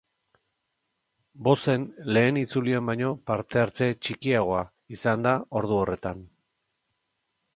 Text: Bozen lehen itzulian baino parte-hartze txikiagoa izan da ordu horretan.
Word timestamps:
Bozen 1.47 1.83
lehen 2.17 2.39
itzulian 2.43 2.89
baino 2.91 3.11
parte-hartze 3.31 3.91
txikiagoa 4.07 4.63
izan 4.97 5.29
da 5.29 5.37
ordu 5.63 5.79
horretan. 5.83 6.27